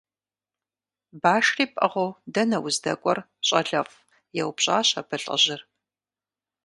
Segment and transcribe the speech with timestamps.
[1.21, 3.95] –Башри пӀыгъыу дэнэ уздэкӀуэр, щӀалэфӀ?–
[4.41, 5.61] еупщӀащ абы лӀыжьыр.